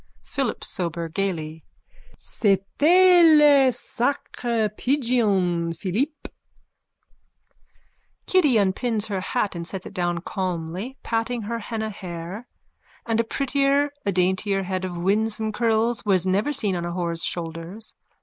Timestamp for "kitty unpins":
8.25-9.05